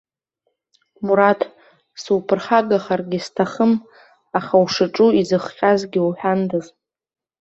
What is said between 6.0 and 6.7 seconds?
уҳәандаз.